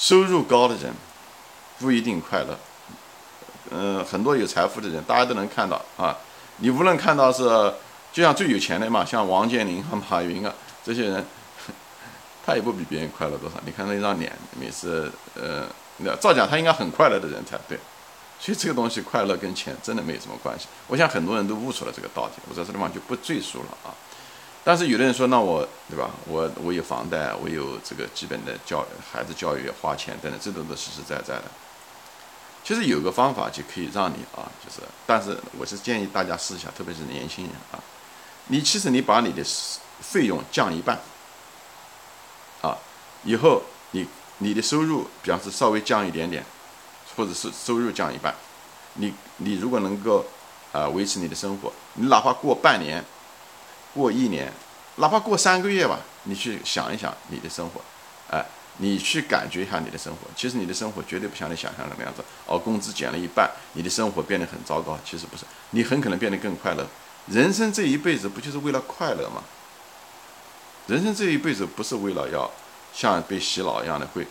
[0.00, 0.90] 收入高的人
[1.78, 2.58] 不一定快乐。
[3.70, 6.16] 嗯，很多有财富的人，大家都能看到啊。
[6.56, 7.42] 你无论看到是，
[8.10, 10.50] 就像最有钱的嘛，像王健林和 马云啊
[10.82, 11.26] 这些人，
[12.46, 13.56] 他也不比别人快乐多少。
[13.66, 15.66] 你看那张脸，每次呃，
[15.98, 17.78] 那照讲他应该很快乐的人才对。
[18.40, 20.66] 所以这个东西快乐跟钱真的没有什么关系。
[20.86, 23.92] 我想很多人都悟出了这个道理，我在这地方就不赘述了啊。
[24.62, 26.10] 但是有的人说，那我对吧？
[26.26, 31.44] 我我有房贷，我有这个基本的教孩子教育花钱等等，这都是实实在在的。
[32.62, 37.80] 其实有个方法就可以让你啊，就是，但是我是建议大家试一下，特别是年轻人啊，
[38.48, 39.42] 你其实你把你的
[40.00, 41.00] 费用降一半，
[42.60, 42.76] 啊，
[43.24, 44.06] 以后你
[44.38, 46.44] 你的收入，比方是稍微降一点点，
[47.16, 48.34] 或者是收入降一半，
[48.94, 50.26] 你你如果能够
[50.72, 53.02] 啊维持你的生活，你哪怕过半年，
[53.94, 54.52] 过一年，
[54.96, 57.80] 哪怕过三个月吧，你去想一想你的生活，
[58.30, 58.44] 哎。
[58.82, 62.24] 你去感觉一下你的生活，其实你的生活绝对不像你想象的那样子。
[62.46, 64.98] 哦，工资减了一半，你的生活变得很糟糕。
[65.04, 66.86] 其实不是，你很可能变得更快乐。
[67.26, 69.42] 人生这一辈子不就是为了快乐吗？
[70.86, 72.50] 人生这一辈子不是为了要
[72.94, 74.26] 像被洗脑一样的会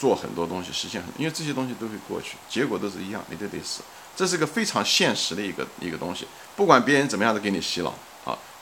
[0.00, 3.82] 做很多东西，实现很，因为这些东西都会过去，结果都是一样，你都得死。
[4.16, 6.26] 这是个非常现实的一个一个东西。
[6.56, 7.94] 不管别人怎么样的给你洗脑，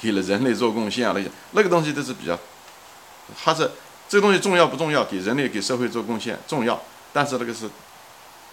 [0.00, 2.38] 给了人类做贡献啊那些，那个东西都是比较，
[3.44, 3.70] 它是。
[4.08, 5.04] 这个东西重要不重要？
[5.04, 7.70] 给人类、给社会做贡献重要，但是那个是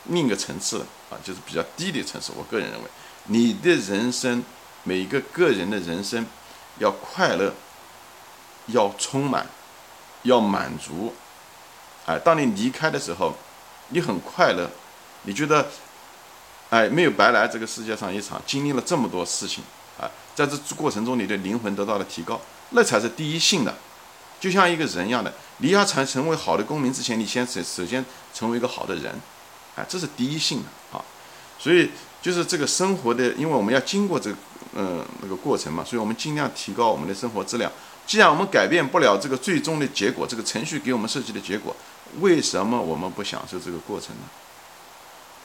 [0.04, 2.31] 另一个层次的啊，就是比较低的层次。
[2.38, 2.88] 我个人认为，
[3.23, 4.44] 你的人生，
[4.84, 6.23] 每一个个人的人生，
[6.78, 7.52] 要快乐，
[8.67, 9.48] 要充满，
[10.22, 11.16] 要满足。
[12.06, 13.36] 哎，当你离开的时候，
[13.89, 14.70] 你很快乐，
[15.23, 15.67] 你觉得，
[16.70, 19.64] 哎，没有白来这个世界上一场，经历了这么多事情
[20.00, 22.40] 啊，在这过程中，你的灵魂得到了提高，
[22.72, 23.76] 那才是第一性的。
[24.39, 29.20] 就像一个人一样的，你要成成为好的公民之前，你先首首先成为一个好的人，
[29.76, 31.04] 哎，这是第一性的啊。
[31.58, 31.89] 所以
[32.22, 34.38] 就是这个生活的，因为我们要经过这个
[34.76, 37.71] 嗯那个过程嘛，所以我们尽量提高我们的生活质量。
[38.05, 41.76] 既然我们改变不了这个最终的结果，这个程序给我们设计的结果，
[42.20, 44.21] 为什么我们不享受这个过程呢？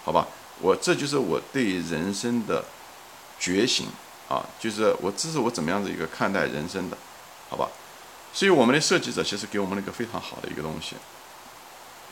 [0.04, 0.28] 好吧，
[0.60, 2.62] 我这就是我对人生的
[3.40, 3.86] 觉醒
[4.32, 6.96] 啊，就是我这是我怎么样的一个看待人生的，
[7.50, 7.68] 好吧？
[8.32, 10.96] 所以我们的设计者其实给我们了一个非常好的一个东西，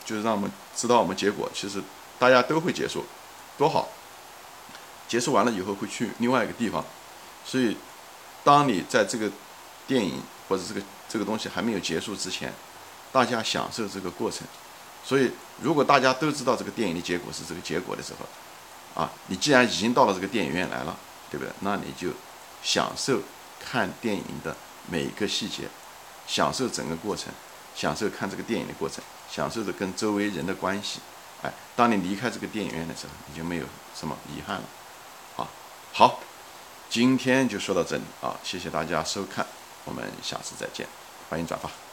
[0.05, 1.83] 就是让我们知道我们结果其实
[2.19, 3.07] 大家都会结束，
[3.57, 3.89] 多好！
[5.09, 6.85] 结束完了以后会去另外一个地方，
[7.43, 7.75] 所以
[8.45, 9.31] 当你在这个
[9.87, 12.53] 电影或者这个这个东西还没有结束之前，
[13.11, 14.47] 大家享受这个过程。
[15.03, 15.33] 所以
[15.63, 20.95] 如果大家都知道这个电影的结果是这个结果的时候，啊，你既然已经到了这个电影院来了，
[21.31, 21.53] 对不对？
[21.61, 22.09] 那你就
[22.63, 23.21] 享受
[23.59, 24.57] 看电影的
[24.89, 25.69] 每一个细节。
[26.27, 27.33] 享受整个过程，
[27.75, 31.01] 享受看这个电影的过程，享受着跟周围人的关系。
[31.43, 33.65] 哎，当你离开这个电影院的时候，你就没有
[33.99, 34.63] 什么遗憾了。
[35.35, 35.49] 好，
[35.93, 36.21] 好，
[36.89, 39.45] 今天就说到这里啊，谢谢大家收看，
[39.85, 40.87] 我们下次再见，
[41.29, 41.90] 欢迎转发。